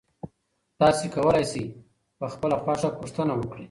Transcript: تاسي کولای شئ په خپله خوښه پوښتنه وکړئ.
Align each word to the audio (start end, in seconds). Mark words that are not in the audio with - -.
تاسي 0.79 1.05
کولای 1.15 1.45
شئ 1.51 1.65
په 2.17 2.25
خپله 2.33 2.55
خوښه 2.63 2.89
پوښتنه 2.99 3.33
وکړئ. 3.35 3.59